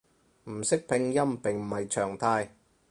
[0.45, 2.49] 唔識拼音並唔係常態